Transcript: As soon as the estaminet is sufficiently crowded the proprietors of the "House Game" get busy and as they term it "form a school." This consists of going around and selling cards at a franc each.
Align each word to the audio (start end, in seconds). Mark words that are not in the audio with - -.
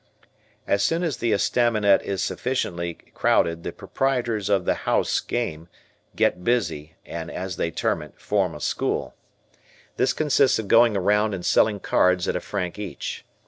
As 0.65 0.83
soon 0.83 1.03
as 1.03 1.17
the 1.17 1.31
estaminet 1.31 2.01
is 2.01 2.23
sufficiently 2.23 2.95
crowded 3.13 3.61
the 3.61 3.71
proprietors 3.71 4.49
of 4.49 4.65
the 4.65 4.73
"House 4.89 5.19
Game" 5.19 5.67
get 6.15 6.43
busy 6.43 6.95
and 7.05 7.29
as 7.29 7.55
they 7.57 7.69
term 7.69 8.01
it 8.01 8.19
"form 8.19 8.55
a 8.55 8.59
school." 8.61 9.13
This 9.97 10.13
consists 10.13 10.57
of 10.57 10.67
going 10.67 10.97
around 10.97 11.35
and 11.35 11.45
selling 11.45 11.79
cards 11.79 12.27
at 12.27 12.35
a 12.35 12.39
franc 12.41 12.79
each. 12.79 13.25